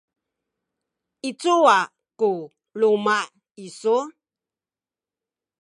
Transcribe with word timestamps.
i 1.29 1.31
cuwa 1.41 1.77
ku 2.19 2.29
luma’ 2.79 3.17
isu? 3.65 3.97